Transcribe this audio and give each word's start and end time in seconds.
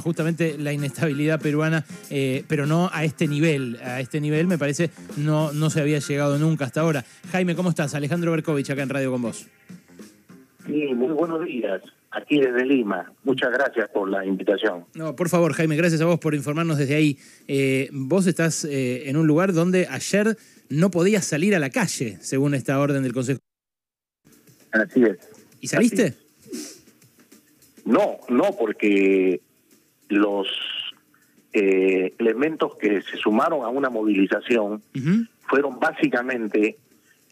justamente 0.00 0.56
la 0.58 0.72
inestabilidad 0.72 1.40
peruana, 1.40 1.84
eh, 2.10 2.44
pero 2.48 2.66
no 2.66 2.90
a 2.92 3.04
este 3.04 3.26
nivel. 3.26 3.78
A 3.82 4.00
este 4.00 4.20
nivel, 4.20 4.46
me 4.46 4.58
parece, 4.58 4.90
no, 5.16 5.52
no 5.52 5.70
se 5.70 5.80
había 5.80 5.98
llegado 5.98 6.38
nunca 6.38 6.64
hasta 6.64 6.80
ahora. 6.80 7.04
Jaime, 7.30 7.54
¿cómo 7.54 7.70
estás? 7.70 7.94
Alejandro 7.94 8.30
Berkovich, 8.30 8.70
acá 8.70 8.82
en 8.82 8.88
Radio 8.88 9.10
con 9.10 9.22
vos. 9.22 9.46
Sí, 10.66 10.94
muy 10.94 11.12
buenos 11.12 11.44
días. 11.44 11.82
Aquí 12.10 12.38
desde 12.38 12.66
Lima. 12.66 13.10
Muchas 13.24 13.50
gracias 13.50 13.88
por 13.88 14.08
la 14.08 14.24
invitación. 14.24 14.84
No, 14.94 15.16
por 15.16 15.28
favor, 15.30 15.54
Jaime, 15.54 15.76
gracias 15.76 16.02
a 16.02 16.04
vos 16.04 16.18
por 16.18 16.34
informarnos 16.34 16.76
desde 16.76 16.94
ahí. 16.94 17.18
Eh, 17.48 17.88
vos 17.92 18.26
estás 18.26 18.64
eh, 18.64 19.08
en 19.08 19.16
un 19.16 19.26
lugar 19.26 19.54
donde 19.54 19.86
ayer 19.90 20.36
no 20.68 20.90
podías 20.90 21.24
salir 21.24 21.54
a 21.54 21.58
la 21.58 21.70
calle, 21.70 22.18
según 22.20 22.54
esta 22.54 22.78
orden 22.78 23.02
del 23.02 23.14
Consejo. 23.14 23.40
Así 24.72 25.02
es. 25.02 25.18
¿Y 25.60 25.68
saliste? 25.68 26.14
No, 27.84 28.18
no, 28.28 28.52
porque 28.58 29.40
los 30.12 30.48
eh, 31.52 32.14
elementos 32.18 32.76
que 32.76 33.02
se 33.02 33.16
sumaron 33.16 33.64
a 33.64 33.68
una 33.68 33.90
movilización 33.90 34.82
fueron 35.48 35.78
básicamente 35.78 36.76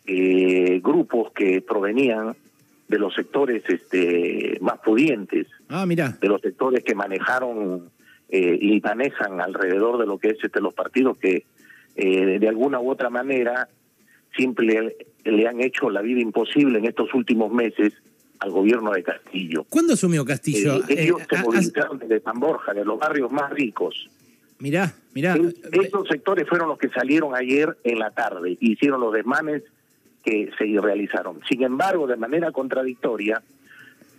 eh, 0.07 0.81
grupos 0.83 1.33
que 1.33 1.63
provenían 1.63 2.35
de 2.89 2.99
los 2.99 3.15
sectores 3.15 3.63
este, 3.69 4.59
más 4.61 4.81
pudientes, 4.81 5.47
ah, 5.69 5.87
mira. 5.87 6.19
de 6.21 6.29
los 6.29 6.41
sectores 6.41 6.83
que 6.83 6.95
manejaron 6.95 7.91
eh, 8.29 8.59
y 8.61 8.81
manejan 8.81 9.41
alrededor 9.41 9.99
de 9.99 10.07
lo 10.07 10.19
que 10.19 10.31
es 10.31 10.43
este, 10.43 10.61
los 10.61 10.75
partidos 10.75 11.17
que 11.19 11.45
eh, 11.97 12.39
de 12.39 12.49
alguna 12.49 12.81
u 12.81 12.91
otra 12.91 13.11
manera 13.11 13.69
siempre 14.37 14.97
le 15.25 15.49
han 15.49 15.61
hecho 15.61 15.91
la 15.91 16.03
vida 16.03 16.21
imposible 16.21 16.79
en 16.79 16.87
estos 16.87 17.13
últimos 17.15 17.53
meses 17.53 17.93
al 18.41 18.51
gobierno 18.51 18.93
de 18.93 19.03
Castillo. 19.03 19.65
¿Cuándo 19.69 19.93
asumió 19.93 20.25
Castillo? 20.25 20.77
Eh, 20.89 21.05
ellos 21.05 21.21
se 21.29 21.39
movilizaron 21.39 21.99
desde 21.99 22.21
San 22.21 22.41
Borja, 22.41 22.73
de 22.73 22.85
los 22.85 22.99
barrios 22.99 23.31
más 23.31 23.51
ricos. 23.51 24.09
Mirá, 24.59 24.95
mirá. 25.15 25.37
Esos 25.73 26.09
sectores 26.09 26.49
fueron 26.49 26.69
los 26.69 26.79
que 26.79 26.89
salieron 26.89 27.35
ayer 27.35 27.77
en 27.85 27.99
la 27.99 28.11
tarde, 28.11 28.57
hicieron 28.61 29.01
los 29.01 29.13
desmanes 29.13 29.63
que 30.25 30.51
se 30.59 30.65
realizaron. 30.81 31.41
Sin 31.49 31.63
embargo, 31.63 32.07
de 32.07 32.17
manera 32.17 32.51
contradictoria, 32.51 33.43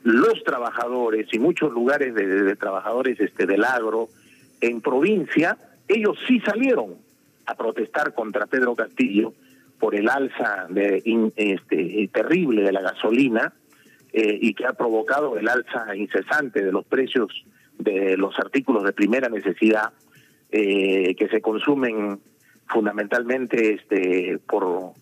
los 0.04 0.44
trabajadores 0.44 1.28
y 1.31 1.40
muchos 1.40 1.72
lugares 1.72 2.14
de, 2.16 2.56
trabajadores 2.56 3.20
este 3.20 3.46
del 3.46 3.64
agro 3.64 4.09
en 4.62 4.81
provincia, 4.81 5.58
ellos 5.88 6.18
sí 6.28 6.40
salieron 6.42 6.96
a 7.46 7.56
protestar 7.56 8.14
contra 8.14 8.46
Pedro 8.48 8.76
Castillo 8.76 9.34
por 9.80 9.96
el 9.96 10.09
alza 10.09 10.68
de, 10.70 11.03
este, 11.36 12.09
terrible 12.14 12.64
de 12.64 12.72
la 12.72 12.81
gasolina 12.81 13.53
eh, 14.14 14.38
y 14.42 14.54
que 14.54 14.66
ha 14.66 14.73
provocado 14.73 15.38
el 15.38 15.48
alza 15.48 15.95
incesante 15.95 16.64
de 16.64 16.72
los 16.72 16.86
precios 16.86 17.30
de 17.80 18.18
los 18.18 18.38
artículos 18.40 18.84
de 18.84 18.94
primera 18.94 19.30
necesidad 19.30 19.92
eh, 20.52 21.16
que 21.16 21.30
se 21.30 21.42
consumen 21.42 22.20
fundamentalmente 22.68 23.76
este 23.76 24.40
por 24.48 24.94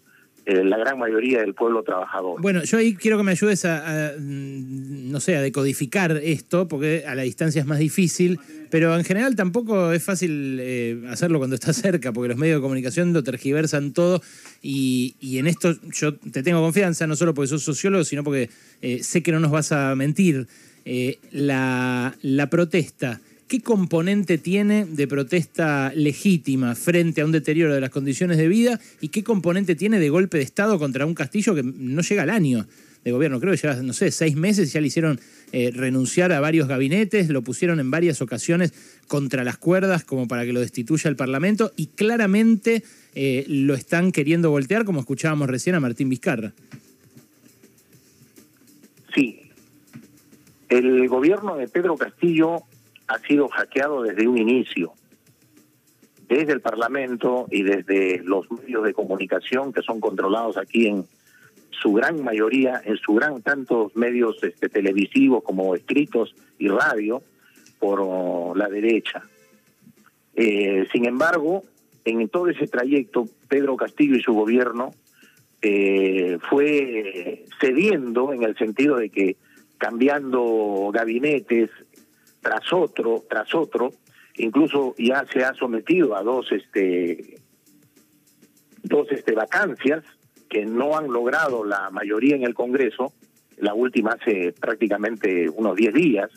eh, 0.45 0.63
la 0.63 0.77
gran 0.77 0.97
mayoría 0.97 1.41
del 1.41 1.53
pueblo 1.53 1.83
trabajador. 1.83 2.41
Bueno, 2.41 2.63
yo 2.63 2.77
ahí 2.77 2.95
quiero 2.95 3.17
que 3.17 3.23
me 3.23 3.31
ayudes 3.31 3.66
a, 3.66 4.13
mm, 4.17 5.11
no 5.11 5.19
sé, 5.19 5.35
a 5.35 5.41
decodificar 5.41 6.11
esto, 6.23 6.67
porque 6.67 7.03
a 7.05 7.16
la 7.16 7.23
distancia 7.23 7.61
es 7.61 7.67
más 7.67 7.79
difícil, 7.79 8.39
pero 8.70 8.98
en 8.98 9.03
general 9.03 9.36
tampoco 9.36 9.92
es 9.92 10.03
fácil 10.03 10.58
eh, 10.59 11.02
hacerlo 11.09 11.38
cuando 11.38 11.56
estás 11.56 11.78
cerca, 11.78 12.12
porque 12.12 12.30
los 12.30 12.38
medios 12.38 12.58
de 12.58 12.62
comunicación 12.62 13.14
lo 13.14 13.23
tergiversan 13.23 13.94
todo, 13.94 14.22
y, 14.62 15.16
en 15.22 15.48
esto 15.48 15.75
yo 15.92 16.16
te 16.16 16.44
tengo 16.44 16.62
confianza, 16.62 17.08
no 17.08 17.16
solo 17.16 17.34
porque 17.34 17.47
sos 17.47 17.64
sociólogo, 17.64 18.03
sino 18.03 18.23
porque 18.23 18.50
eh, 18.81 19.03
sé 19.03 19.23
que 19.23 19.31
no 19.31 19.40
nos 19.40 19.52
vas 19.52 19.72
a 19.72 19.95
mentir. 19.95 20.47
la, 21.31 22.16
la 22.22 22.50
protesta 22.50 23.22
¿Qué 23.50 23.62
componente 23.62 24.38
tiene 24.38 24.86
de 24.86 25.08
protesta 25.08 25.92
legítima 25.95 26.75
frente 26.75 27.22
a 27.22 27.25
un 27.25 27.31
deterioro 27.31 27.73
de 27.73 27.81
las 27.81 27.90
condiciones 27.90 28.38
de 28.38 28.47
vida 28.47 28.80
y 29.02 29.08
qué 29.08 29.23
componente 29.23 29.73
tiene 29.73 30.00
de 30.00 30.12
golpe 30.12 30.38
de 30.38 30.44
Estado 30.44 30.78
contra 30.78 31.08
un 31.08 31.16
Castillo 31.16 31.56
que 31.56 31.63
no 31.63 32.03
llega 32.03 32.22
al 32.22 32.29
año 32.29 32.68
de 33.03 33.11
gobierno? 33.11 33.39
Creo 33.39 33.53
que 33.53 33.57
lleva, 33.57 33.75
no 33.81 33.93
sé, 33.93 34.11
seis 34.11 34.35
meses 34.35 34.71
ya 34.73 34.81
le 34.81 34.87
hicieron 34.87 35.19
eh, 35.51 35.71
renunciar 35.73 36.31
a 36.31 36.39
varios 36.39 36.67
gabinetes, 36.67 37.29
lo 37.29 37.41
pusieron 37.41 37.79
en 37.79 37.91
varias 37.91 38.21
ocasiones 38.21 38.73
contra 39.07 39.43
las 39.43 39.57
cuerdas 39.57 40.03
como 40.03 40.27
para 40.27 40.45
que 40.45 40.53
lo 40.53 40.59
destituya 40.59 41.09
el 41.09 41.15
Parlamento 41.15 41.71
y 41.75 41.87
claramente 41.87 42.83
eh, 43.15 43.45
lo 43.47 43.73
están 43.73 44.11
queriendo 44.11 44.51
voltear, 44.51 44.85
como 44.85 44.99
escuchábamos 44.99 45.49
recién 45.49 45.75
a 45.75 45.79
Martín 45.79 46.09
Vizcarra. 46.09 46.53
Sí. 49.16 49.41
El 50.69 51.07
gobierno 51.07 51.57
de 51.57 51.67
Pedro 51.67 51.97
Castillo 51.97 52.63
ha 53.07 53.17
sido 53.19 53.47
hackeado 53.47 54.03
desde 54.03 54.27
un 54.27 54.37
inicio, 54.37 54.93
desde 56.27 56.53
el 56.53 56.61
Parlamento 56.61 57.47
y 57.49 57.63
desde 57.63 58.21
los 58.23 58.49
medios 58.51 58.83
de 58.83 58.93
comunicación 58.93 59.73
que 59.73 59.81
son 59.81 59.99
controlados 59.99 60.57
aquí 60.57 60.85
en 60.85 61.05
su 61.72 61.94
gran 61.94 62.24
mayoría, 62.24 62.81
en 62.84 62.97
su 62.97 63.13
gran 63.13 63.41
tantos 63.41 63.96
medios 63.96 64.41
este, 64.44 64.69
televisivos 64.69 65.44
como 65.44 65.75
escritos 65.75 66.35
y 66.57 66.68
radio, 66.68 67.22
por 67.80 68.57
la 68.57 68.68
derecha. 68.68 69.24
Eh, 70.35 70.88
sin 70.91 71.06
embargo, 71.06 71.63
en 72.06 72.28
todo 72.29 72.50
ese 72.50 72.68
trayecto, 72.68 73.25
Pedro 73.47 73.78
Castillo 73.78 74.16
y 74.16 74.22
su 74.22 74.34
gobierno 74.34 74.94
eh, 75.62 76.38
fue 76.50 77.46
cediendo 77.59 78.34
en 78.34 78.44
el 78.44 78.58
sentido 78.58 78.97
de 78.97 79.09
que 79.09 79.38
cambiando 79.78 80.91
gabinetes, 80.94 81.69
tras 82.41 82.72
otro, 82.72 83.24
tras 83.29 83.53
otro, 83.56 83.94
incluso 84.38 84.96
ya 84.97 85.25
se 85.31 85.44
ha 85.44 85.53
sometido 85.53 86.16
a 86.16 86.24
dos 86.24 86.52
este 86.52 87.40
dos 88.81 89.12
este 89.12 89.34
vacancias 89.34 90.03
que 90.49 90.65
no 90.65 90.97
han 90.97 91.07
logrado 91.07 91.63
la 91.63 91.89
mayoría 91.91 92.35
en 92.35 92.43
el 92.43 92.53
Congreso, 92.53 93.13
la 93.57 93.73
última 93.73 94.11
hace 94.11 94.53
prácticamente 94.59 95.49
unos 95.49 95.75
10 95.75 95.93
días, 95.93 96.29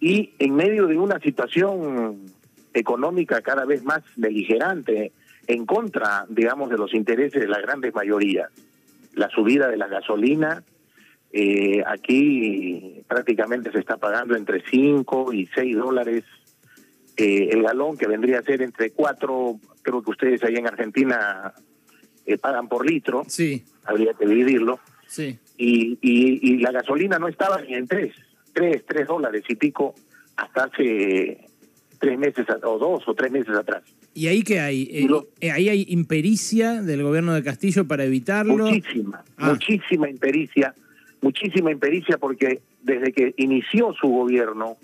y 0.00 0.32
en 0.38 0.54
medio 0.54 0.86
de 0.86 0.96
una 0.96 1.18
situación 1.20 2.26
económica 2.72 3.40
cada 3.42 3.64
vez 3.64 3.82
más 3.82 4.02
beligerante 4.16 5.12
en 5.46 5.66
contra, 5.66 6.24
digamos, 6.28 6.70
de 6.70 6.78
los 6.78 6.94
intereses 6.94 7.42
de 7.42 7.48
las 7.48 7.62
grandes 7.62 7.94
mayorías, 7.94 8.50
la 9.14 9.28
subida 9.28 9.68
de 9.68 9.76
la 9.76 9.88
gasolina, 9.88 10.62
eh, 11.32 11.82
aquí 11.86 13.02
prácticamente 13.08 13.70
se 13.72 13.78
está 13.78 13.96
pagando 13.96 14.36
entre 14.36 14.62
5 14.68 15.32
y 15.32 15.46
6 15.46 15.76
dólares 15.76 16.24
eh, 17.16 17.50
el 17.52 17.62
galón, 17.62 17.96
que 17.96 18.06
vendría 18.06 18.38
a 18.38 18.42
ser 18.42 18.62
entre 18.62 18.90
4, 18.90 19.60
creo 19.82 20.02
que 20.02 20.10
ustedes 20.10 20.42
ahí 20.44 20.54
en 20.54 20.66
Argentina 20.66 21.52
eh, 22.34 22.38
pagan 22.38 22.68
por 22.68 22.88
litro. 22.88 23.24
Sí. 23.28 23.64
Habría 23.84 24.14
que 24.14 24.26
dividirlo. 24.26 24.80
Sí. 25.06 25.38
Y, 25.56 25.98
y, 26.00 26.58
la 26.58 26.70
gasolina 26.72 27.18
no 27.18 27.28
estaba 27.28 27.60
ni 27.60 27.74
en 27.74 27.86
3, 27.86 28.12
3, 28.52 28.84
3 28.86 29.08
dólares 29.08 29.42
y 29.48 29.54
pico 29.56 29.94
hasta 30.36 30.64
hace 30.64 31.46
tres 31.98 32.18
meses 32.18 32.46
o 32.62 32.78
dos 32.78 33.06
o 33.06 33.14
tres 33.14 33.30
meses 33.30 33.54
atrás. 33.54 33.82
¿Y 34.14 34.28
ahí 34.28 34.42
qué 34.42 34.60
hay? 34.60 35.06
Eh, 35.40 35.50
¿Ahí 35.50 35.68
hay 35.68 35.84
impericia 35.88 36.80
del 36.80 37.02
gobierno 37.02 37.34
de 37.34 37.42
Castillo 37.42 37.86
para 37.86 38.04
evitarlo? 38.04 38.66
Muchísima, 38.66 39.22
ah. 39.36 39.50
muchísima 39.50 40.08
impericia 40.08 40.74
muchísima 41.20 41.70
impericia 41.70 42.18
porque 42.18 42.60
desde 42.82 43.12
que 43.12 43.34
inició 43.36 43.92
su 43.94 44.08
gobierno 44.08 44.76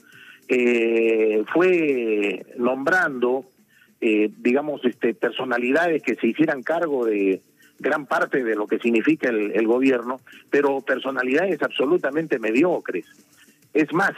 eh, 0.48 1.42
fue 1.52 2.46
nombrando, 2.58 3.44
eh, 4.00 4.30
digamos, 4.38 4.84
este, 4.84 5.14
personalidades 5.14 6.02
que 6.02 6.16
se 6.16 6.26
hicieran 6.26 6.62
cargo 6.62 7.06
de 7.06 7.40
gran 7.78 8.06
parte 8.06 8.42
de 8.42 8.54
lo 8.54 8.66
que 8.66 8.78
significa 8.78 9.28
el, 9.28 9.66
gobierno, 9.66 10.20
pero 10.50 10.80
personalidades 10.80 11.62
absolutamente 11.62 12.38
mediocres. 12.38 13.06
Es 13.72 13.92
más, 13.92 14.12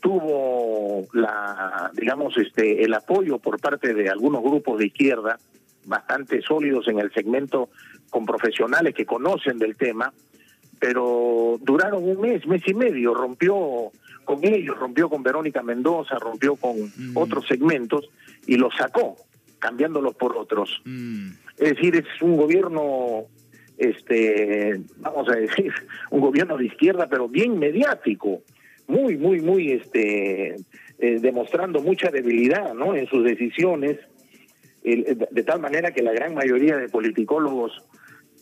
tuvo 0.00 1.06
la, 1.12 1.90
digamos, 1.94 2.36
este, 2.36 2.84
el 2.84 2.92
apoyo 2.94 3.38
por 3.38 3.60
parte 3.60 3.94
de 3.94 4.08
algunos 4.08 4.42
grupos 4.42 4.78
de 4.78 4.86
izquierda 4.86 5.38
bastante 5.84 6.42
sólidos 6.42 6.86
en 6.88 6.98
el 6.98 7.12
segmento 7.12 7.70
con 8.10 8.26
profesionales 8.26 8.94
que 8.94 9.06
conocen 9.06 9.58
del 9.58 9.76
tema, 9.76 10.12
pero 10.78 11.58
duraron 11.62 12.04
un 12.04 12.20
mes, 12.20 12.46
mes 12.46 12.62
y 12.66 12.74
medio, 12.74 13.14
rompió 13.14 13.90
con 14.24 14.44
ellos, 14.44 14.78
rompió 14.78 15.08
con 15.08 15.22
Verónica 15.22 15.62
Mendoza, 15.62 16.18
rompió 16.18 16.56
con 16.56 16.76
mm. 16.78 17.16
otros 17.16 17.46
segmentos 17.46 18.08
y 18.46 18.56
los 18.56 18.74
sacó, 18.76 19.16
cambiándolos 19.58 20.14
por 20.14 20.36
otros. 20.36 20.82
Mm. 20.84 21.30
Es 21.58 21.70
decir, 21.70 21.96
es 21.96 22.22
un 22.22 22.36
gobierno, 22.36 23.26
este, 23.78 24.80
vamos 24.98 25.28
a 25.28 25.36
decir, 25.36 25.72
un 26.10 26.20
gobierno 26.20 26.56
de 26.56 26.66
izquierda, 26.66 27.08
pero 27.08 27.28
bien 27.28 27.58
mediático, 27.58 28.42
muy, 28.88 29.16
muy, 29.16 29.40
muy, 29.40 29.72
este, 29.72 30.56
eh, 30.98 31.18
demostrando 31.20 31.80
mucha 31.80 32.10
debilidad, 32.10 32.74
¿no? 32.74 32.94
En 32.94 33.06
sus 33.06 33.24
decisiones, 33.24 33.98
de 34.82 35.44
tal 35.44 35.60
manera 35.60 35.92
que 35.92 36.02
la 36.02 36.12
gran 36.12 36.34
mayoría 36.34 36.76
de 36.76 36.88
politicólogos 36.88 37.72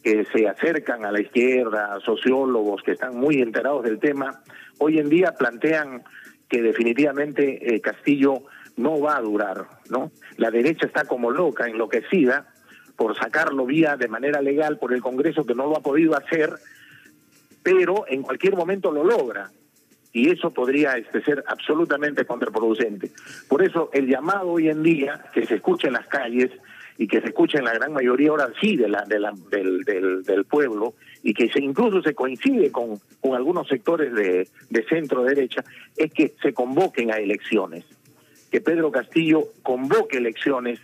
que 0.02 0.24
se 0.32 0.48
acercan 0.48 1.04
a 1.04 1.12
la 1.12 1.20
izquierda, 1.20 1.98
sociólogos 2.04 2.82
que 2.82 2.92
están 2.92 3.16
muy 3.16 3.42
enterados 3.42 3.84
del 3.84 3.98
tema, 3.98 4.42
hoy 4.78 4.98
en 4.98 5.10
día 5.10 5.32
plantean 5.38 6.02
que 6.48 6.62
definitivamente 6.62 7.74
eh, 7.74 7.80
Castillo 7.80 8.44
no 8.80 9.00
va 9.00 9.16
a 9.16 9.20
durar, 9.20 9.66
¿no? 9.88 10.10
La 10.36 10.50
derecha 10.50 10.86
está 10.86 11.04
como 11.04 11.30
loca, 11.30 11.68
enloquecida, 11.68 12.52
por 12.96 13.16
sacarlo 13.16 13.64
vía 13.64 13.96
de 13.96 14.08
manera 14.08 14.42
legal 14.42 14.78
por 14.78 14.92
el 14.92 15.00
Congreso, 15.00 15.46
que 15.46 15.54
no 15.54 15.66
lo 15.66 15.76
ha 15.78 15.80
podido 15.80 16.16
hacer, 16.16 16.52
pero 17.62 18.04
en 18.08 18.22
cualquier 18.22 18.56
momento 18.56 18.92
lo 18.92 19.04
logra. 19.04 19.50
Y 20.12 20.28
eso 20.28 20.50
podría 20.50 20.98
este, 20.98 21.22
ser 21.22 21.44
absolutamente 21.46 22.24
contraproducente. 22.24 23.10
Por 23.48 23.62
eso 23.62 23.90
el 23.92 24.06
llamado 24.06 24.50
hoy 24.50 24.68
en 24.68 24.82
día, 24.82 25.24
que 25.32 25.46
se 25.46 25.54
escuche 25.54 25.86
en 25.86 25.94
las 25.94 26.08
calles 26.08 26.50
y 26.98 27.06
que 27.06 27.20
se 27.22 27.28
escuche 27.28 27.56
en 27.56 27.64
la 27.64 27.72
gran 27.72 27.92
mayoría 27.92 28.30
ahora 28.30 28.52
sí 28.60 28.76
de 28.76 28.88
la, 28.88 29.04
del, 29.06 29.24
del, 29.84 30.22
del, 30.22 30.44
pueblo, 30.44 30.94
y 31.22 31.32
que 31.32 31.48
se, 31.50 31.60
incluso 31.60 32.02
se 32.02 32.14
coincide 32.14 32.70
con, 32.70 33.00
con 33.20 33.34
algunos 33.34 33.66
sectores 33.68 34.12
de, 34.12 34.46
de 34.68 34.84
centro 34.84 35.22
derecha, 35.22 35.64
es 35.96 36.12
que 36.12 36.34
se 36.42 36.52
convoquen 36.52 37.10
a 37.12 37.16
elecciones 37.16 37.86
que 38.50 38.60
Pedro 38.60 38.90
Castillo 38.90 39.44
convoque 39.62 40.18
elecciones 40.18 40.80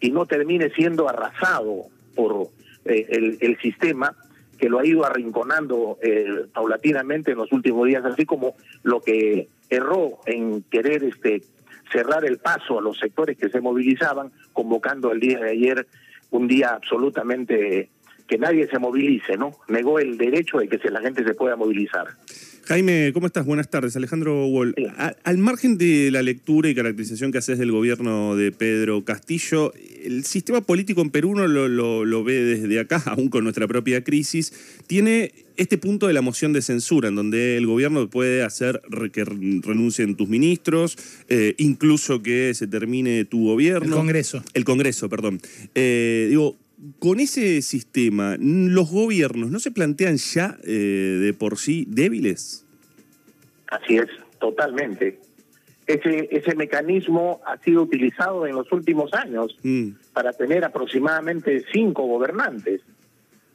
y 0.00 0.10
no 0.10 0.26
termine 0.26 0.70
siendo 0.70 1.08
arrasado 1.08 1.86
por 2.14 2.48
eh, 2.84 3.06
el, 3.08 3.38
el, 3.40 3.58
sistema 3.58 4.14
que 4.58 4.68
lo 4.68 4.78
ha 4.78 4.86
ido 4.86 5.04
arrinconando 5.04 5.98
eh, 6.02 6.46
paulatinamente 6.52 7.32
en 7.32 7.38
los 7.38 7.52
últimos 7.52 7.86
días, 7.86 8.04
así 8.04 8.24
como 8.24 8.54
lo 8.82 9.00
que 9.00 9.48
erró 9.70 10.18
en 10.26 10.62
querer 10.62 11.04
este 11.04 11.42
cerrar 11.92 12.24
el 12.24 12.38
paso 12.38 12.78
a 12.78 12.82
los 12.82 12.98
sectores 12.98 13.38
que 13.38 13.48
se 13.48 13.60
movilizaban, 13.60 14.30
convocando 14.52 15.10
el 15.10 15.20
día 15.20 15.38
de 15.38 15.50
ayer 15.50 15.86
un 16.30 16.46
día 16.46 16.74
absolutamente 16.74 17.88
que 18.26 18.36
nadie 18.36 18.68
se 18.68 18.78
movilice, 18.78 19.38
¿no? 19.38 19.52
Negó 19.68 19.98
el 19.98 20.18
derecho 20.18 20.58
de 20.58 20.68
que 20.68 20.90
la 20.90 21.00
gente 21.00 21.24
se 21.24 21.34
pueda 21.34 21.56
movilizar. 21.56 22.08
Jaime, 22.68 23.12
¿cómo 23.14 23.26
estás? 23.26 23.46
Buenas 23.46 23.70
tardes. 23.70 23.96
Alejandro 23.96 24.46
Wall. 24.46 24.74
al 25.24 25.38
margen 25.38 25.78
de 25.78 26.10
la 26.10 26.20
lectura 26.20 26.68
y 26.68 26.74
caracterización 26.74 27.32
que 27.32 27.38
haces 27.38 27.58
del 27.58 27.72
gobierno 27.72 28.36
de 28.36 28.52
Pedro 28.52 29.06
Castillo, 29.06 29.72
el 30.04 30.22
sistema 30.26 30.60
político 30.60 31.00
en 31.00 31.08
Perú 31.08 31.34
no 31.34 31.46
lo, 31.46 32.04
lo, 32.04 32.24
ve 32.24 32.34
desde 32.42 32.78
acá, 32.78 33.02
aún 33.06 33.30
con 33.30 33.44
nuestra 33.44 33.66
propia 33.66 34.04
crisis. 34.04 34.52
Tiene 34.86 35.32
este 35.56 35.78
punto 35.78 36.08
de 36.08 36.12
la 36.12 36.20
moción 36.20 36.52
de 36.52 36.60
censura, 36.60 37.08
en 37.08 37.14
donde 37.14 37.56
el 37.56 37.66
gobierno 37.66 38.10
puede 38.10 38.42
hacer 38.42 38.82
que 39.14 39.24
renuncien 39.24 40.14
tus 40.14 40.28
ministros, 40.28 40.98
eh, 41.30 41.54
incluso 41.56 42.22
que 42.22 42.52
se 42.52 42.66
termine 42.66 43.24
tu 43.24 43.46
gobierno. 43.46 43.86
El 43.86 43.94
Congreso. 43.94 44.44
El 44.52 44.64
Congreso, 44.64 45.08
perdón. 45.08 45.40
Eh, 45.74 46.26
digo, 46.28 46.58
con 46.98 47.20
ese 47.20 47.60
sistema, 47.62 48.36
¿los 48.38 48.90
gobiernos 48.90 49.50
no 49.50 49.58
se 49.58 49.70
plantean 49.70 50.16
ya 50.16 50.58
eh, 50.64 50.70
de 50.70 51.34
por 51.34 51.58
sí 51.58 51.86
débiles? 51.88 52.64
Así 53.68 53.96
es, 53.96 54.06
totalmente. 54.38 55.18
Ese, 55.86 56.28
ese 56.30 56.54
mecanismo 56.54 57.40
ha 57.46 57.56
sido 57.58 57.82
utilizado 57.82 58.46
en 58.46 58.54
los 58.54 58.70
últimos 58.72 59.12
años 59.14 59.56
mm. 59.62 59.88
para 60.12 60.32
tener 60.32 60.64
aproximadamente 60.64 61.64
cinco 61.72 62.04
gobernantes 62.06 62.82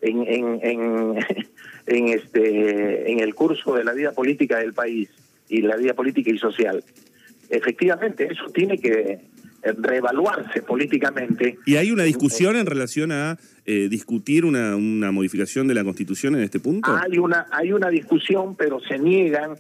en, 0.02 0.24
en, 0.28 0.60
en, 0.62 1.20
en, 1.86 2.08
este, 2.10 3.12
en 3.12 3.20
el 3.20 3.36
curso 3.36 3.76
de 3.76 3.84
la 3.84 3.94
vida 3.94 4.12
política 4.12 4.58
del 4.58 4.74
país 4.74 5.10
y 5.48 5.62
la 5.62 5.76
vida 5.78 5.94
política 5.94 6.32
y 6.32 6.38
social. 6.38 6.84
Efectivamente, 7.50 8.28
eso 8.32 8.46
tiene 8.54 8.80
que 8.80 9.33
reevaluarse 9.64 10.62
políticamente. 10.62 11.58
¿Y 11.66 11.76
hay 11.76 11.92
una 11.92 12.04
discusión 12.04 12.56
en 12.56 12.66
relación 12.66 13.12
a 13.12 13.38
eh, 13.66 13.88
discutir 13.90 14.46
una, 14.46 14.76
una 14.76 15.12
modificación 15.12 15.68
de 15.68 15.74
la 15.74 15.84
Constitución 15.84 16.36
en 16.36 16.42
este 16.42 16.60
punto? 16.60 16.96
Hay 16.96 17.18
una, 17.18 17.48
hay 17.52 17.72
una 17.72 17.90
discusión, 17.90 18.56
pero 18.56 18.80
se 18.82 19.00
niegan 19.00 19.56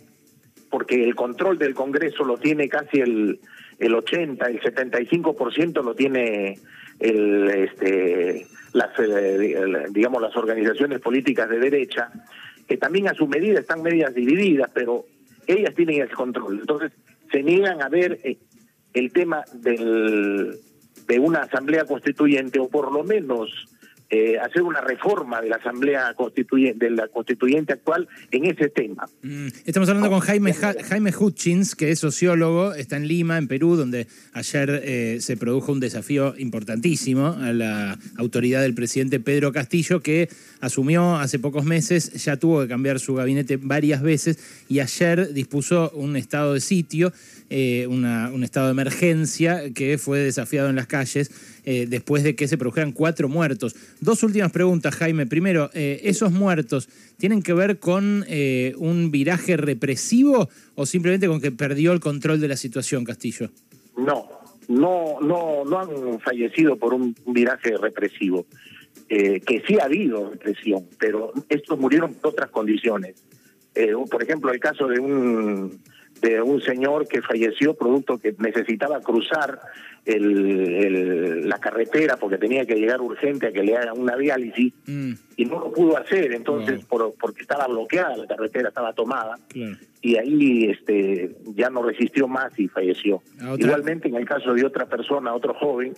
porque 0.70 1.04
el 1.04 1.16
control 1.16 1.58
del 1.58 1.74
Congreso 1.74 2.24
lo 2.24 2.38
tiene 2.38 2.68
casi 2.68 3.00
el, 3.00 3.40
el 3.80 3.94
80, 3.94 4.46
el 4.48 4.60
75% 4.60 5.84
lo 5.84 5.94
tiene 5.94 6.58
el, 7.00 7.50
este, 7.50 8.48
las, 8.74 8.90
eh, 9.00 9.86
digamos, 9.92 10.22
las 10.22 10.36
organizaciones 10.36 11.00
políticas 11.00 11.50
de 11.50 11.60
derecha, 11.60 12.12
que 12.68 12.78
también 12.78 13.08
a 13.08 13.14
su 13.14 13.28
medida 13.28 13.60
están 13.60 13.84
medias 13.84 14.14
divididas, 14.16 14.72
pero 14.74 15.06
ellas 15.48 15.74
tienen 15.76 16.02
el 16.02 16.10
control. 16.10 16.60
Entonces, 16.62 16.92
se 17.32 17.44
niegan 17.44 17.82
a 17.82 17.90
ver 17.90 18.20
eh, 18.24 18.38
el 18.94 19.12
tema 19.12 19.44
del, 19.54 20.60
de 21.08 21.20
una 21.20 21.40
asamblea 21.40 21.86
constituyente 21.86 22.60
o 22.60 22.70
por 22.70 22.92
lo 22.92 23.04
menos 23.04 23.50
eh, 24.16 24.38
hacer 24.38 24.62
una 24.62 24.80
reforma 24.80 25.42
de 25.42 25.50
la 25.50 25.56
asamblea 25.56 26.14
constituyente, 26.14 26.86
de 26.86 26.92
la 26.92 27.08
constituyente 27.08 27.74
actual 27.74 28.08
en 28.30 28.46
ese 28.46 28.70
tema. 28.70 29.10
Mm, 29.24 29.48
estamos 29.66 29.90
hablando 29.90 30.12
con 30.12 30.20
Jaime, 30.20 30.54
Jaime 30.54 31.12
Hutchins, 31.18 31.74
que 31.74 31.90
es 31.90 31.98
sociólogo, 31.98 32.76
está 32.76 32.96
en 32.96 33.08
Lima, 33.08 33.40
en 33.40 33.48
Perú, 33.48 33.76
donde 33.76 34.06
ayer 34.34 34.82
eh, 34.84 35.18
se 35.20 35.36
produjo 35.36 35.72
un 35.72 35.80
desafío 35.80 36.36
importantísimo 36.38 37.30
a 37.30 37.54
la 37.54 37.98
autoridad 38.18 38.62
del 38.62 38.76
presidente 38.76 39.20
Pedro 39.20 39.52
Castillo, 39.52 40.02
que 40.02 40.30
asumió 40.62 41.16
hace 41.16 41.40
pocos 41.40 41.66
meses, 41.66 42.14
ya 42.24 42.38
tuvo 42.38 42.62
que 42.62 42.68
cambiar 42.68 43.00
su 43.00 43.16
gabinete 43.16 43.58
varias 43.58 44.04
veces 44.04 44.38
y 44.70 44.80
ayer 44.80 45.34
dispuso 45.34 45.90
un 45.96 46.18
estado 46.18 46.54
de 46.54 46.60
sitio 46.60 47.12
eh, 47.56 47.86
un 47.88 48.44
estado 48.44 48.66
de 48.66 48.72
emergencia 48.72 49.72
que 49.76 50.00
fue 50.00 50.18
desafiado 50.18 50.70
en 50.70 50.76
las 50.76 50.88
calles 50.88 51.30
eh, 51.66 51.86
después 51.88 52.24
de 52.24 52.36
que 52.36 52.48
se 52.48 52.58
produjeran 52.58 52.92
cuatro 52.92 53.30
muertos. 53.30 53.76
Dos 54.02 54.24
últimas 54.24 54.52
preguntas, 54.52 54.96
Jaime. 54.96 55.26
Primero, 55.26 55.70
eh, 55.74 56.02
¿esos 56.04 56.32
muertos 56.32 56.90
tienen 57.18 57.42
que 57.42 57.54
ver 57.54 57.80
con 57.80 58.26
un 58.78 59.12
viraje 59.12 59.58
represivo 59.58 60.50
o 60.76 60.86
simplemente 60.86 61.28
con 61.28 61.40
que 61.40 61.52
perdió 61.52 61.94
el 61.94 62.00
control 62.00 62.42
de 62.42 62.48
la 62.48 62.58
situación, 62.58 63.04
Castillo? 63.04 63.50
No, 63.96 64.28
no, 64.68 65.20
no, 65.22 65.64
no 65.66 65.80
han 65.80 66.20
fallecido 66.20 66.78
por 66.78 66.94
un 66.94 67.16
viraje 67.28 67.78
represivo. 67.78 68.46
que 69.08 69.64
sí 69.68 69.78
ha 69.80 69.86
habido 69.86 70.32
represión, 70.32 70.86
pero 71.00 71.32
estos 71.50 71.80
murieron 71.80 72.14
por 72.16 72.32
otras 72.32 72.50
condiciones. 72.50 73.16
por 74.10 74.24
ejemplo, 74.24 74.52
el 74.52 74.60
caso 74.60 74.88
de 74.88 75.00
un 75.00 75.80
de 76.24 76.42
un 76.42 76.62
señor 76.62 77.08
que 77.08 77.22
falleció 77.22 77.74
producto 77.74 78.18
que 78.18 78.34
necesitaba 78.40 79.02
cruzar 79.02 79.60
el, 80.06 81.48
la 81.48 81.60
carretera 81.60 82.16
porque 82.18 82.38
tenía 82.38 82.66
que 82.66 82.76
llegar 82.76 83.02
urgente 83.02 83.48
a 83.48 83.52
que 83.52 83.62
le 83.62 83.76
hagan 83.76 84.00
una 84.00 84.16
diálisis 84.16 84.74
mm. 84.86 85.14
y 85.36 85.46
no 85.46 85.60
lo 85.60 85.72
pudo 85.72 85.98
hacer. 85.98 86.34
Entonces 86.34 86.86
por, 86.86 87.14
porque 87.16 87.42
estaba 87.42 87.68
bloqueada 87.68 88.16
la 88.16 88.28
carretera 88.28 88.70
estaba 88.70 88.94
tomada 88.94 89.38
y 90.02 90.16
ahí 90.16 90.70
este 90.70 91.36
ya 91.56 91.70
no 91.70 91.84
resistió 91.84 92.28
más 92.28 92.58
y 92.58 92.70
falleció. 92.70 93.22
Igualmente 93.58 94.08
en 94.08 94.16
el 94.16 94.26
caso 94.26 94.54
de 94.54 94.66
otra 94.66 94.88
persona 94.88 95.34
otro 95.34 95.54
joven 95.54 95.94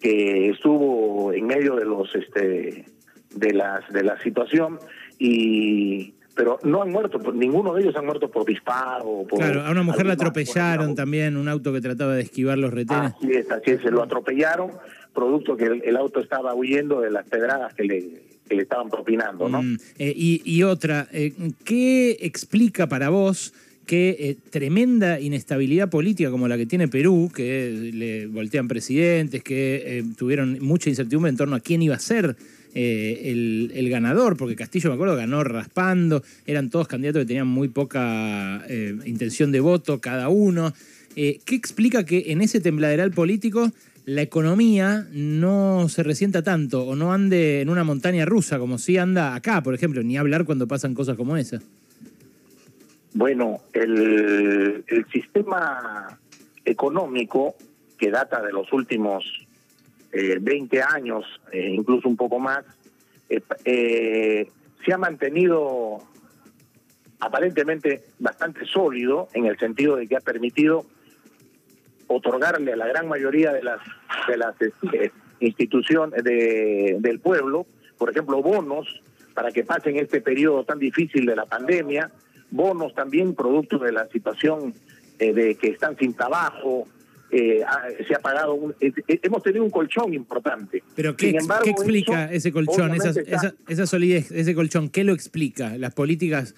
que 0.00 0.50
estuvo 0.50 1.32
en 1.32 1.46
medio 1.46 1.76
de 1.76 1.84
los 1.84 2.14
este 2.14 2.86
de 3.34 3.52
las 3.52 3.86
de 3.92 4.02
la 4.02 4.18
situación 4.22 4.78
y 5.18 6.14
pero 6.38 6.56
no 6.62 6.82
han 6.82 6.92
muerto, 6.92 7.18
ninguno 7.32 7.74
de 7.74 7.82
ellos 7.82 7.96
han 7.96 8.06
muerto 8.06 8.30
por 8.30 8.46
disparo. 8.46 9.24
Por, 9.28 9.40
claro, 9.40 9.62
a 9.62 9.72
una 9.72 9.82
mujer 9.82 10.06
la 10.06 10.12
atropellaron 10.12 10.94
también, 10.94 11.36
un 11.36 11.48
auto 11.48 11.72
que 11.72 11.80
trataba 11.80 12.14
de 12.14 12.22
esquivar 12.22 12.56
los 12.56 12.72
retenes. 12.72 13.12
Así 13.16 13.32
es, 13.32 13.50
así 13.50 13.72
es, 13.72 13.82
se 13.82 13.90
lo 13.90 14.04
atropellaron, 14.04 14.70
producto 15.12 15.56
que 15.56 15.64
el, 15.64 15.96
auto 15.96 16.20
estaba 16.20 16.54
huyendo 16.54 17.00
de 17.00 17.10
las 17.10 17.26
pedradas 17.26 17.74
que 17.74 17.82
le, 17.82 18.22
le 18.50 18.62
estaban 18.62 18.88
propinando, 18.88 19.48
¿no? 19.48 19.64
Mm, 19.64 19.78
eh, 19.98 20.12
y, 20.14 20.40
y, 20.44 20.62
otra, 20.62 21.08
eh, 21.10 21.32
¿qué 21.64 22.16
explica 22.20 22.86
para 22.86 23.08
vos 23.08 23.52
que 23.84 24.10
eh, 24.20 24.36
tremenda 24.50 25.18
inestabilidad 25.18 25.90
política 25.90 26.30
como 26.30 26.46
la 26.46 26.56
que 26.56 26.66
tiene 26.66 26.86
Perú, 26.86 27.32
que 27.34 27.90
le 27.92 28.28
voltean 28.28 28.68
presidentes, 28.68 29.42
que 29.42 30.04
tuvieron 30.16 30.58
mucha 30.60 30.88
incertidumbre 30.88 31.30
en 31.30 31.36
torno 31.36 31.56
a 31.56 31.60
quién 31.60 31.82
iba 31.82 31.96
a 31.96 31.98
ser 31.98 32.36
eh, 32.80 33.72
el, 33.74 33.90
ganador, 33.90 34.36
porque 34.36 34.54
Castillo, 34.54 34.90
me 34.90 34.94
acuerdo, 34.94 35.16
ganó 35.16 35.42
raspando, 35.42 36.22
eran 36.46 36.70
todos 36.70 36.86
candidatos 36.86 37.22
que 37.22 37.26
tenían 37.26 37.48
muy 37.48 37.66
poca 37.66 38.62
eh, 38.68 38.96
intención 39.04 39.50
de 39.50 39.58
voto 39.58 40.00
cada 40.00 40.28
uno. 40.28 40.72
Eh, 41.16 41.40
¿Qué 41.44 41.56
explica 41.56 42.04
que 42.04 42.30
en 42.30 42.40
ese 42.40 42.60
tembladeral 42.60 43.10
político 43.10 43.72
la 44.04 44.22
economía 44.22 45.08
no 45.10 45.88
se 45.88 46.04
resienta 46.04 46.44
tanto 46.44 46.86
o 46.86 46.94
no 46.94 47.12
ande 47.12 47.62
en 47.62 47.68
una 47.68 47.82
montaña 47.82 48.24
rusa 48.24 48.60
como 48.60 48.78
si 48.78 48.96
anda 48.96 49.34
acá, 49.34 49.60
por 49.60 49.74
ejemplo, 49.74 50.04
ni 50.04 50.16
hablar 50.16 50.44
cuando 50.44 50.68
pasan 50.68 50.94
cosas 50.94 51.16
como 51.16 51.36
esa? 51.36 51.60
Bueno, 53.12 53.60
el, 53.72 54.84
el 54.86 55.04
sistema 55.10 56.16
económico 56.64 57.56
que 57.98 58.12
data 58.12 58.40
de 58.40 58.52
los 58.52 58.72
últimos 58.72 59.47
eh, 60.12 60.38
20 60.40 60.82
años, 60.82 61.24
eh, 61.52 61.68
incluso 61.68 62.08
un 62.08 62.16
poco 62.16 62.38
más, 62.38 62.64
eh, 63.28 63.42
eh, 63.64 64.50
se 64.84 64.92
ha 64.92 64.98
mantenido 64.98 65.98
aparentemente 67.20 68.04
bastante 68.18 68.64
sólido 68.64 69.28
en 69.34 69.46
el 69.46 69.58
sentido 69.58 69.96
de 69.96 70.06
que 70.06 70.16
ha 70.16 70.20
permitido 70.20 70.86
otorgarle 72.06 72.72
a 72.72 72.76
la 72.76 72.86
gran 72.86 73.08
mayoría 73.08 73.52
de 73.52 73.62
las 73.62 73.80
de 74.28 74.36
las 74.36 74.54
este, 74.60 75.12
instituciones 75.40 76.24
de, 76.24 76.96
del 77.00 77.20
pueblo, 77.20 77.66
por 77.98 78.10
ejemplo, 78.10 78.40
bonos 78.40 79.02
para 79.34 79.50
que 79.50 79.64
pasen 79.64 79.96
este 79.96 80.20
periodo 80.20 80.64
tan 80.64 80.78
difícil 80.78 81.26
de 81.26 81.36
la 81.36 81.44
pandemia, 81.44 82.10
bonos 82.50 82.94
también 82.94 83.34
producto 83.34 83.78
de 83.78 83.92
la 83.92 84.06
situación 84.08 84.74
de 85.18 85.56
que 85.60 85.68
están 85.68 85.96
sin 85.96 86.14
trabajo, 86.14 86.86
eh, 87.30 87.60
se 88.06 88.14
ha 88.14 88.18
pagado, 88.20 88.54
un, 88.54 88.74
hemos 88.80 89.42
tenido 89.42 89.64
un 89.64 89.70
colchón 89.70 90.14
importante. 90.14 90.82
Pero 90.94 91.16
¿qué, 91.16 91.36
¿qué 91.62 91.70
explica 91.70 92.32
ese 92.32 92.52
colchón, 92.52 92.94
esa, 92.94 93.12
esa, 93.68 93.86
solidez, 93.86 94.30
ese 94.30 94.54
colchón? 94.54 94.88
¿Qué 94.88 95.04
lo 95.04 95.12
explica? 95.12 95.76
Las 95.76 95.94
políticas, 95.94 96.54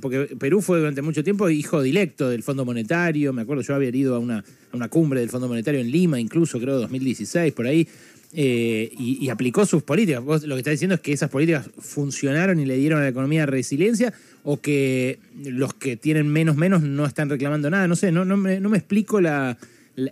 porque 0.00 0.36
Perú 0.38 0.60
fue 0.60 0.78
durante 0.78 1.02
mucho 1.02 1.24
tiempo 1.24 1.48
hijo 1.50 1.82
directo 1.82 2.28
del 2.28 2.42
Fondo 2.42 2.64
Monetario, 2.64 3.32
me 3.32 3.42
acuerdo 3.42 3.62
yo 3.62 3.74
había 3.74 3.90
ido 3.90 4.14
a 4.14 4.18
una, 4.18 4.38
a 4.38 4.76
una 4.76 4.88
cumbre 4.88 5.20
del 5.20 5.30
Fondo 5.30 5.48
Monetario 5.48 5.80
en 5.80 5.90
Lima, 5.90 6.20
incluso 6.20 6.60
creo 6.60 6.78
2016, 6.78 7.52
por 7.52 7.66
ahí. 7.66 7.88
Eh, 8.34 8.90
y, 8.98 9.28
aplicó 9.28 9.66
sus 9.66 9.82
políticas. 9.82 10.24
Vos 10.24 10.44
lo 10.44 10.54
que 10.54 10.60
estás 10.60 10.72
diciendo 10.72 10.94
es 10.94 11.02
que 11.02 11.12
esas 11.12 11.28
políticas 11.28 11.68
funcionaron 11.78 12.58
y 12.60 12.64
le 12.64 12.76
dieron 12.76 13.00
a 13.00 13.02
la 13.02 13.08
economía 13.08 13.44
resiliencia 13.44 14.14
o 14.42 14.58
que 14.58 15.18
los 15.44 15.74
que 15.74 15.98
tienen 15.98 16.28
menos 16.28 16.56
menos 16.56 16.80
no 16.80 17.04
están 17.04 17.28
reclamando 17.28 17.68
nada. 17.68 17.86
No 17.88 17.94
sé, 17.94 18.10
no, 18.10 18.24
no, 18.24 18.38
me, 18.38 18.58
no 18.58 18.70
me 18.70 18.78
explico 18.78 19.20
la, 19.20 19.58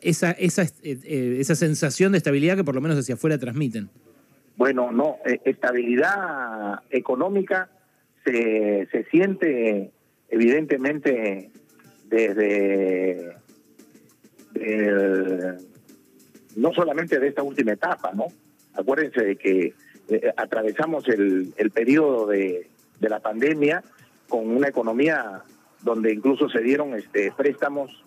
esa, 0.02 0.32
esa, 0.32 0.62
eh, 0.62 0.98
eh, 1.04 1.36
esa 1.40 1.54
sensación 1.54 2.12
de 2.12 2.18
estabilidad 2.18 2.56
que 2.56 2.64
por 2.64 2.74
lo 2.74 2.80
menos 2.80 2.98
hacia 2.98 3.14
afuera 3.14 3.38
transmiten. 3.38 3.88
Bueno, 4.56 4.92
no, 4.92 5.16
estabilidad 5.44 6.80
económica 6.90 7.70
se, 8.24 8.88
se 8.92 9.04
siente 9.04 9.90
evidentemente 10.28 11.50
desde 12.08 13.36
no 16.56 16.72
solamente 16.72 17.18
de 17.18 17.28
esta 17.28 17.42
última 17.42 17.72
etapa, 17.72 18.12
¿no? 18.12 18.26
Acuérdense 18.74 19.22
de 19.24 19.36
que 19.36 19.74
eh, 20.08 20.32
atravesamos 20.36 21.08
el, 21.08 21.52
el 21.56 21.70
periodo 21.70 22.26
de, 22.26 22.68
de, 22.98 23.08
la 23.08 23.20
pandemia 23.20 23.82
con 24.28 24.48
una 24.48 24.68
economía 24.68 25.42
donde 25.82 26.12
incluso 26.12 26.48
se 26.48 26.60
dieron 26.60 26.94
este, 26.94 27.32
préstamos 27.36 28.04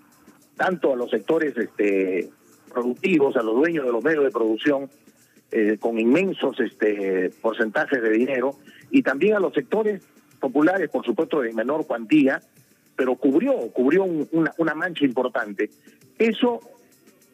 tanto 0.55 0.93
a 0.93 0.95
los 0.95 1.09
sectores 1.09 1.55
este, 1.57 2.29
productivos, 2.71 3.35
a 3.35 3.43
los 3.43 3.55
dueños 3.55 3.85
de 3.85 3.91
los 3.91 4.03
medios 4.03 4.23
de 4.23 4.31
producción, 4.31 4.89
eh, 5.51 5.77
con 5.79 5.99
inmensos 5.99 6.59
este, 6.59 7.29
porcentajes 7.41 8.01
de 8.01 8.09
dinero, 8.09 8.55
y 8.91 9.03
también 9.03 9.35
a 9.35 9.39
los 9.39 9.53
sectores 9.53 10.01
populares, 10.39 10.89
por 10.89 11.05
supuesto, 11.05 11.41
de 11.41 11.53
menor 11.53 11.85
cuantía, 11.85 12.41
pero 12.95 13.15
cubrió, 13.15 13.53
cubrió 13.71 14.03
una, 14.03 14.53
una 14.57 14.75
mancha 14.75 15.05
importante. 15.05 15.69
Eso 16.17 16.59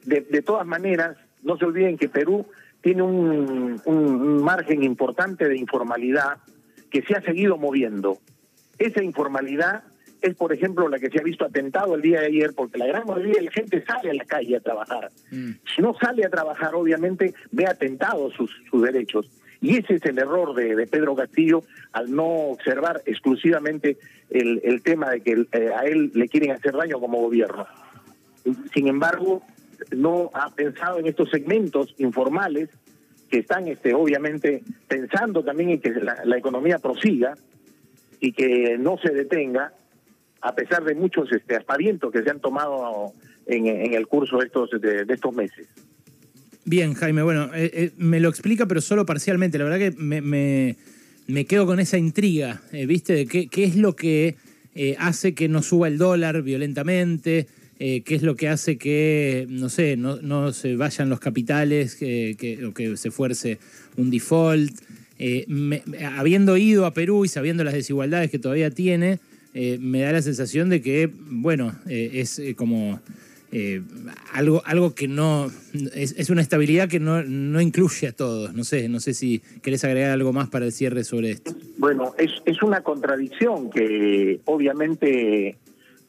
de, 0.06 0.42
todas 0.42 0.66
maneras, 0.66 1.18
no 1.44 1.58
se 1.58 1.66
olviden 1.66 1.98
que 1.98 2.10
Perú 2.10 2.46
tiene 2.82 3.02
un, 3.02 3.82
un, 3.86 4.44
margen 4.44 4.84
importante 4.84 5.48
de 5.48 5.58
informalidad 5.58 6.38
que 6.90 7.02
se 7.02 7.16
ha 7.16 7.22
seguido 7.22 7.58
moviendo. 7.58 8.18
Esa 8.78 9.04
informalidad 9.04 9.84
es, 10.22 10.36
por 10.36 10.54
ejemplo, 10.54 10.88
la 10.90 11.00
que 11.00 11.10
se 11.10 11.20
ha 11.20 11.24
visto 11.24 11.46
atentado 11.46 11.96
el 11.96 12.02
día 12.02 12.22
de 12.22 12.28
ayer, 12.28 12.54
porque 12.56 12.78
la 12.78 12.88
gran 12.88 13.08
mayoría 13.08 13.36
de 13.36 13.44
la 13.44 13.52
gente 13.52 13.84
sale 13.86 14.10
a 14.10 14.14
la 14.14 14.26
calle 14.26 14.58
a 14.58 14.60
trabajar. 14.60 15.12
Mm. 15.32 15.52
Si 15.76 15.82
no 15.82 15.94
sale 16.00 16.26
a 16.26 16.30
trabajar, 16.30 16.76
obviamente 16.76 17.34
ve 17.52 17.66
atentados 17.66 18.34
sus, 18.34 18.52
sus 18.70 18.82
derechos. 18.84 19.30
Y 19.62 19.78
ese 19.78 19.96
es 19.96 20.06
el 20.06 20.18
error 20.18 20.56
de, 20.56 20.88
Pedro 20.88 21.16
Castillo 21.16 21.64
al 21.92 22.14
no 22.14 22.26
observar 22.26 23.02
exclusivamente 23.06 23.98
el, 24.30 24.62
el 24.64 24.82
tema 24.82 25.10
de 25.12 25.22
que 25.22 25.46
eh, 25.52 25.70
a 25.76 25.82
él 25.86 26.12
le 26.14 26.30
quieren 26.30 26.52
hacer 26.52 26.74
daño 26.74 27.00
como 27.00 27.20
gobierno. 27.20 27.68
Sin 28.74 28.88
embargo, 28.88 29.42
no 29.96 30.30
ha 30.34 30.50
pensado 30.54 31.00
en 31.00 31.08
estos 31.08 31.30
segmentos 31.30 31.94
informales 31.98 32.70
que 33.30 33.40
están 33.40 33.68
este, 33.68 33.94
obviamente 33.94 34.64
pensando 34.88 35.44
también 35.44 35.70
en 35.72 35.82
que 35.82 35.92
la, 35.92 36.38
economía 36.38 36.80
prosiga 36.80 37.36
y 38.20 38.34
que 38.34 38.78
no 38.78 38.98
se 38.98 39.14
detenga, 39.14 39.74
a 40.42 40.56
pesar 40.56 40.84
de 40.84 40.96
muchos 40.96 41.32
este, 41.32 41.56
aspavientos 41.56 42.12
que 42.12 42.24
se 42.24 42.30
han 42.30 42.40
tomado 42.40 43.14
en, 43.46 43.94
el 43.94 44.08
curso 44.08 44.38
de 44.38 44.46
estos, 44.46 45.34
meses. 45.34 45.68
Bien, 46.66 46.94
Jaime, 46.94 47.24
bueno, 47.24 47.50
eh, 47.54 47.72
eh, 47.74 47.92
me 47.98 48.20
lo 48.20 48.30
explica, 48.30 48.68
pero 48.68 48.82
solo 48.82 49.06
parcialmente. 49.06 49.58
La 49.58 49.64
verdad 49.66 49.80
que 49.80 49.92
me, 49.92 50.22
me, 51.28 51.46
quedo 51.46 51.66
con 51.66 51.80
esa 51.80 51.98
intriga, 51.98 52.62
eh, 52.72 52.86
¿viste? 52.86 53.14
De 53.14 53.26
qué, 53.26 53.48
qué 53.48 53.64
es 53.64 53.76
lo 53.76 53.96
que 53.96 54.36
hace 54.98 55.34
que 55.34 55.50
no 55.50 55.62
suba 55.62 55.90
el 55.90 55.98
dólar 55.98 56.42
violentamente, 56.42 57.48
qué 57.78 58.04
es 58.08 58.24
lo 58.24 58.38
que 58.38 58.48
hace 58.48 58.78
que, 58.78 59.46
no 59.50 59.68
sé, 59.68 59.98
no, 59.98 60.54
se 60.54 60.78
vayan 60.78 61.10
los 61.10 61.20
capitales 61.20 61.96
que, 61.96 62.66
o 62.66 62.74
que 62.74 62.96
se 62.96 63.12
fuerce 63.12 63.60
un 63.98 64.10
default. 64.10 64.72
Habiendo 66.16 66.56
ido 66.56 66.86
a 66.86 66.94
Perú 66.94 67.26
y 67.26 67.28
sabiendo 67.28 67.66
las 67.66 67.74
desigualdades 67.74 68.32
que 68.32 68.40
todavía 68.40 68.72
tiene, 68.72 69.20
eh, 69.54 69.78
me 69.80 70.02
da 70.02 70.12
la 70.12 70.22
sensación 70.22 70.70
de 70.70 70.82
que, 70.82 71.10
bueno, 71.14 71.74
es 71.88 72.42
como 72.56 73.00
algo, 74.34 74.62
algo 74.66 74.94
que 74.94 75.08
no. 75.08 75.50
Es, 75.94 76.30
una 76.30 76.42
estabilidad 76.42 76.88
que 76.88 77.00
no, 77.00 77.24
no, 77.24 77.60
incluye 77.62 78.08
a 78.08 78.12
todos. 78.12 78.54
No 78.54 78.64
sé, 78.64 78.88
no 78.90 79.00
sé 79.00 79.14
si 79.14 79.40
querés 79.62 79.84
agregar 79.84 80.12
algo 80.12 80.32
más 80.34 80.50
para 80.50 80.66
el 80.66 80.72
cierre 80.72 81.04
sobre 81.04 81.32
esto. 81.32 81.52
Bueno, 81.78 82.14
es, 82.18 82.32
es 82.46 82.62
una 82.62 82.82
contradicción 82.82 83.72
que 83.72 84.40
obviamente 84.46 85.58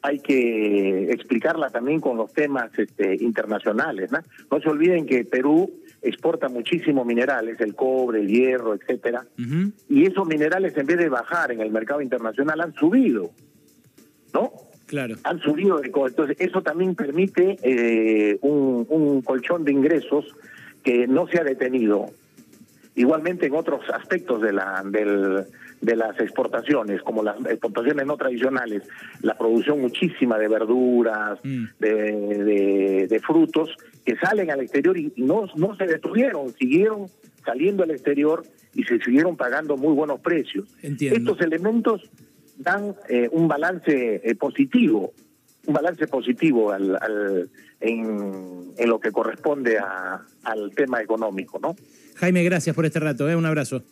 hay 0.01 0.19
que 0.19 1.11
explicarla 1.11 1.69
también 1.69 1.99
con 1.99 2.17
los 2.17 2.33
temas 2.33 2.71
este, 2.77 3.15
internacionales. 3.23 4.11
¿no? 4.11 4.19
no 4.49 4.61
se 4.61 4.69
olviden 4.69 5.05
que 5.05 5.25
Perú 5.25 5.71
exporta 6.01 6.49
muchísimos 6.49 7.05
minerales, 7.05 7.59
el 7.61 7.75
cobre, 7.75 8.21
el 8.21 8.27
hierro, 8.27 8.73
etcétera, 8.73 9.25
y 9.89 10.05
esos 10.05 10.27
minerales 10.27 10.75
en 10.77 10.85
vez 10.85 10.97
de 10.97 11.09
bajar 11.09 11.51
en 11.51 11.61
el 11.61 11.71
mercado 11.71 12.01
internacional 12.01 12.61
han 12.61 12.73
subido, 12.73 13.31
¿no? 14.33 14.51
Claro. 14.87 15.15
Han 15.23 15.39
subido 15.39 15.79
de 15.79 15.87
Entonces, 15.87 16.35
eso 16.39 16.61
también 16.61 16.95
permite 16.95 17.57
eh, 17.63 18.37
un, 18.41 18.85
un 18.89 19.21
colchón 19.21 19.63
de 19.63 19.71
ingresos 19.71 20.25
que 20.83 21.07
no 21.07 21.27
se 21.27 21.39
ha 21.39 21.43
detenido. 21.43 22.07
Igualmente 22.95 23.45
en 23.45 23.55
otros 23.55 23.81
aspectos 23.93 24.41
de 24.41 24.51
la, 24.51 24.83
del, 24.85 25.45
de 25.79 25.95
las 25.95 26.19
exportaciones, 26.19 27.01
como 27.01 27.23
las 27.23 27.37
exportaciones 27.45 28.05
no 28.05 28.17
tradicionales, 28.17 28.83
la 29.21 29.37
producción 29.37 29.79
muchísima 29.79 30.37
de 30.37 30.47
verduras, 30.49 31.39
mm. 31.43 31.65
de, 31.79 33.07
de, 33.07 33.19
frutos, 33.21 33.75
que 34.05 34.15
salen 34.17 34.51
al 34.51 34.59
exterior 34.59 34.97
y 34.97 35.13
no, 35.17 35.45
no 35.55 35.75
se 35.75 35.85
detuvieron, 35.85 36.53
siguieron 36.53 37.07
saliendo 37.45 37.83
al 37.83 37.91
exterior 37.91 38.43
y 38.73 38.83
se 38.83 38.99
siguieron 38.99 39.37
pagando 39.37 39.77
muy 39.77 39.93
buenos 39.93 40.19
precios. 40.19 40.67
Estos 40.81 41.41
elementos 41.41 42.09
dan 42.57 42.95
eh, 43.09 43.29
un 43.31 43.47
balance 43.47 44.21
eh, 44.23 44.35
positivo, 44.35 45.13
un 45.65 45.73
balance 45.73 46.07
positivo 46.07 46.71
al, 46.71 46.95
al, 47.01 47.49
en, 47.79 48.73
en, 48.77 48.89
lo 48.89 48.99
que 48.99 49.11
corresponde 49.11 49.77
a, 49.77 50.21
al 50.43 50.71
tema 50.75 51.01
económico, 51.01 51.59
¿no? 51.59 51.75
Jaime, 52.15 52.43
gracias 52.43 52.75
por 52.75 52.85
este 52.85 52.99
rato, 52.99 53.29
¿eh? 53.29 53.35
un 53.35 53.45
abrazo. 53.45 53.83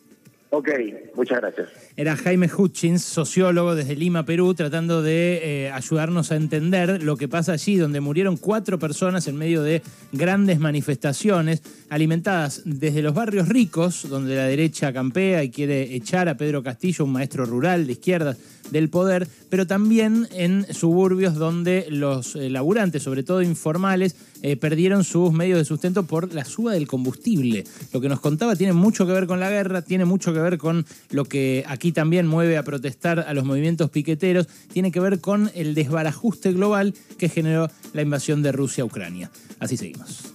Ok, 0.52 0.68
muchas 1.16 1.42
gracias. 1.42 1.70
Era 1.96 2.16
Jaime 2.16 2.50
Hutchins, 2.52 3.04
sociólogo 3.04 3.76
desde 3.76 3.96
Lima, 3.96 4.26
Perú, 4.26 4.56
tratando 4.56 5.04
de 5.04 5.42
eh, 5.44 5.72
ayudarnos 5.72 6.32
a 6.32 6.38
entender 6.38 7.04
lo 7.04 7.18
que 7.18 7.28
pasa 7.28 7.52
allí, 7.54 7.76
donde 7.76 8.00
murieron 8.00 8.36
cuatro 8.36 8.80
personas 8.80 9.28
en 9.28 9.38
medio 9.38 9.62
de 9.62 9.84
grandes 10.12 10.60
manifestaciones 10.60 11.62
alimentadas 11.90 12.64
desde 12.66 13.04
los 13.04 13.14
barrios 13.14 13.48
ricos, 13.48 14.10
donde 14.10 14.36
la 14.36 14.46
derecha 14.46 14.92
campea 14.92 15.44
y 15.44 15.52
quiere 15.52 15.94
echar 15.94 16.28
a 16.28 16.36
Pedro 16.36 16.64
Castillo, 16.64 17.06
un 17.06 17.12
maestro 17.12 17.46
rural 17.46 17.86
de 17.86 17.92
izquierdas, 17.92 18.38
del 18.72 18.90
poder, 18.90 19.28
pero 19.50 19.68
también 19.68 20.28
en 20.32 20.66
suburbios 20.74 21.36
donde 21.36 21.88
los 21.90 22.36
eh, 22.36 22.50
laburantes, 22.50 23.04
sobre 23.04 23.24
todo 23.24 23.42
informales, 23.42 24.16
eh, 24.42 24.56
perdieron 24.56 25.04
sus 25.04 25.34
medios 25.34 25.58
de 25.58 25.66
sustento 25.66 26.04
por 26.04 26.34
la 26.34 26.46
suba 26.46 26.74
del 26.74 26.88
combustible. 26.88 27.66
Lo 27.92 28.00
que 28.00 28.10
nos 28.10 28.20
contaba 28.20 28.56
tiene 28.56 28.74
mucho 28.74 29.06
que 29.06 29.12
ver 29.12 29.28
con 29.28 29.40
la 29.40 29.50
guerra, 29.50 29.82
tiene 29.82 30.06
mucho 30.06 30.34
que 30.34 30.40
ver 30.40 30.58
con 30.58 30.86
lo 31.10 31.26
que 31.26 31.64
aquí 31.68 31.92
también 31.92 32.28
mueve 32.28 32.58
a 32.58 32.64
protestar 32.64 33.20
a 33.20 33.34
los 33.34 33.44
movimientos 33.44 33.90
piqueteros, 33.90 34.48
tiene 34.72 34.92
que 34.92 35.00
ver 35.00 35.20
con 35.20 35.52
el 35.56 35.76
desbarajuste 35.76 36.54
global 36.54 36.94
que 37.18 37.30
generó 37.30 37.70
la 37.94 38.02
invasión 38.02 38.42
de 38.42 38.52
Rusia 38.52 38.84
a 38.84 38.86
Ucrania. 38.86 39.30
Así 39.60 39.78
seguimos. 39.78 40.34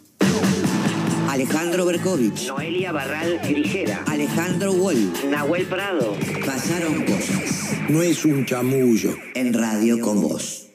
Alejandro 1.35 1.85
Berkovich, 1.85 2.47
Noelia 2.47 2.93
Barral 2.93 3.41
Grijera, 3.43 4.05
Alejandro 4.07 4.73
Wall, 4.73 5.13
Nahuel 5.31 5.67
Prado. 5.67 6.17
Pasaron 6.47 7.03
cosas. 7.05 7.74
No 7.89 8.01
es 8.01 8.25
un 8.25 8.47
chamullo. 8.47 9.15
En 9.35 9.53
Radio 9.53 10.01
con 10.01 10.23
Voz. 10.23 10.71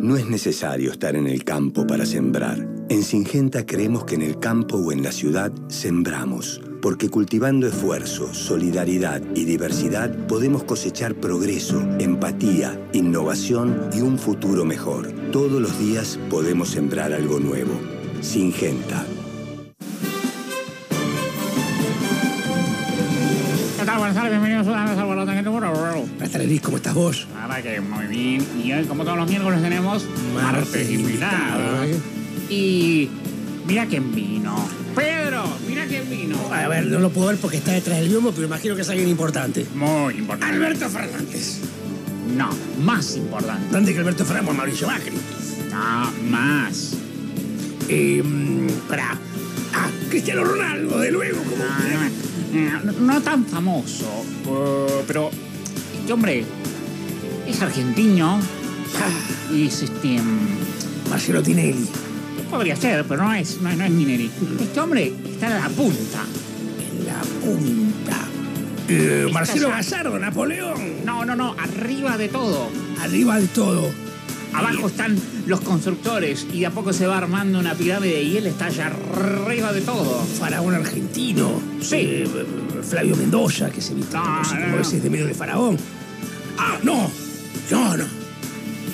No 0.00 0.18
es 0.18 0.26
necesario 0.26 0.92
estar 0.92 1.16
en 1.16 1.26
el 1.26 1.44
campo 1.44 1.86
para 1.86 2.04
sembrar. 2.04 2.68
En 2.90 3.02
Singenta 3.02 3.64
creemos 3.64 4.04
que 4.04 4.16
en 4.16 4.22
el 4.22 4.38
campo 4.38 4.76
o 4.76 4.92
en 4.92 5.02
la 5.02 5.12
ciudad 5.12 5.50
sembramos, 5.68 6.60
porque 6.82 7.08
cultivando 7.08 7.66
esfuerzo, 7.66 8.34
solidaridad 8.34 9.22
y 9.34 9.44
diversidad 9.44 10.26
podemos 10.26 10.64
cosechar 10.64 11.14
progreso, 11.14 11.80
empatía, 11.98 12.78
innovación 12.92 13.88
y 13.94 14.02
un 14.02 14.18
futuro 14.18 14.66
mejor. 14.66 15.10
Todos 15.32 15.60
los 15.62 15.78
días 15.78 16.18
podemos 16.28 16.68
sembrar 16.68 17.14
algo 17.14 17.40
nuevo. 17.40 17.72
Singenta 18.20 19.06
buenas 24.00 24.14
tardes, 24.14 24.30
bienvenidos 24.30 24.66
a 24.66 24.70
una 24.70 24.94
Salvador 24.94 25.26
número. 26.00 26.28
Buenas 26.30 26.46
Luis, 26.46 26.60
¿cómo 26.60 26.76
estás 26.76 26.94
vos? 26.94 27.26
Verdad 27.34 27.62
que 27.62 27.80
muy 27.80 28.06
bien. 28.06 28.46
Y 28.62 28.72
hoy, 28.72 28.84
como 28.84 29.04
todos 29.04 29.18
los 29.18 29.28
miércoles, 29.28 29.62
tenemos 29.62 30.06
martes 30.34 30.90
invitados. 30.90 31.86
¿eh? 31.86 32.00
Y 32.50 33.10
mira 33.66 33.86
quién 33.86 34.14
vino. 34.14 34.68
Pedro, 34.94 35.44
mira 35.68 35.86
quién 35.86 36.08
vino. 36.10 36.36
A 36.52 36.68
ver, 36.68 36.86
no 36.86 36.98
lo 36.98 37.10
puedo 37.10 37.28
ver 37.28 37.36
porque 37.36 37.58
está 37.58 37.72
detrás 37.72 38.00
del 38.00 38.08
biombo, 38.08 38.32
pero 38.32 38.46
imagino 38.46 38.74
que 38.74 38.82
es 38.82 38.88
alguien 38.88 39.08
importante. 39.08 39.66
Muy 39.74 40.14
importante. 40.14 40.54
Alberto 40.54 40.88
Fernández. 40.88 41.58
No, 42.36 42.50
más 42.82 43.16
importante. 43.16 43.76
Antes 43.76 43.94
que 43.94 44.00
Alberto 44.00 44.24
Fernández, 44.24 44.54
Mauricio 44.54 44.86
Macri. 44.86 45.16
No, 45.70 46.12
más. 46.28 46.94
Eh, 47.88 48.22
para. 48.88 49.18
Ah, 49.72 49.88
Cristiano 50.08 50.44
Ronaldo, 50.44 50.98
de 50.98 51.12
luego, 51.12 51.42
como. 51.42 51.64
No, 52.52 52.80
no, 52.80 52.92
no 52.92 53.22
tan 53.22 53.46
famoso, 53.46 54.24
eh, 54.48 55.04
pero 55.06 55.30
este 56.10 56.14
hombre 56.18 56.44
es 57.46 57.62
argentino 57.62 58.40
y 59.54 59.68
es 59.68 59.82
este. 59.82 60.20
mm, 60.20 61.08
Marcelo 61.08 61.40
Tinelli. 61.40 61.86
Podría 62.50 62.74
ser, 62.74 63.04
pero 63.04 63.22
no 63.22 63.32
es, 63.32 63.60
no, 63.60 63.72
no 63.76 63.84
es 63.84 63.90
Mineri. 63.92 64.28
Este 64.60 64.80
hombre 64.80 65.12
está 65.24 65.46
en 65.46 65.62
la 65.62 65.68
punta. 65.68 66.24
En 66.98 67.06
la 67.06 67.20
punta. 67.44 68.26
Eh, 68.88 69.28
Marcelo 69.32 69.68
Gallardo, 69.68 70.18
Napoleón. 70.18 71.04
No, 71.06 71.24
no, 71.24 71.36
no, 71.36 71.54
arriba 71.56 72.18
de 72.18 72.26
todo. 72.26 72.68
Arriba 73.00 73.38
de 73.38 73.46
todo. 73.46 73.88
Abajo 74.52 74.88
están 74.88 75.16
los 75.46 75.60
constructores 75.60 76.44
y 76.52 76.58
de 76.58 76.66
a 76.66 76.70
poco 76.72 76.92
se 76.92 77.06
va 77.06 77.18
armando 77.18 77.60
una 77.60 77.74
pirámide 77.74 78.20
y 78.20 78.36
él 78.36 78.48
está 78.48 78.66
allá 78.66 78.90
arriba 79.14 79.72
de 79.72 79.82
todo. 79.82 80.24
Faraón 80.40 80.74
argentino. 80.74 81.62
Sí. 81.80 81.96
Eh, 82.00 82.26
Flavio 82.82 83.14
Mendoza, 83.14 83.70
que 83.70 83.80
se 83.80 83.94
viste 83.94 84.16
No, 84.16 84.42
no. 84.42 84.76
veces 84.76 85.02
de 85.02 85.08
medio 85.10 85.26
de 85.26 85.34
faraón. 85.34 85.76
No. 86.82 87.10
No, 87.70 87.96
no. 87.96 88.04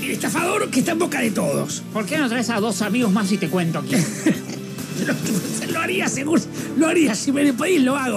El 0.02 0.11
estafador 0.11 0.71
que 0.71 0.81
está 0.81 0.93
en 0.93 0.99
boca 0.99 1.21
de 1.21 1.31
todos. 1.31 1.83
¿Por 1.93 2.07
qué 2.07 2.19
no 2.19 2.28
traes 2.28 2.50
a 2.50 2.61
dos 2.61 2.83
amigos 2.83 3.12
más 3.12 3.31
y 3.33 3.38
te 3.38 3.49
cuento 3.49 3.81
aquí? 3.81 3.97
Lo, 5.07 5.73
lo 5.73 5.81
haría 5.81 6.09
seguro. 6.09 6.40
Lo 6.78 6.88
haría. 6.88 7.14
Si 7.14 7.31
me 7.31 7.45
le 7.45 7.52
pedís, 7.52 7.83
lo 7.83 7.97
hago. 7.97 8.14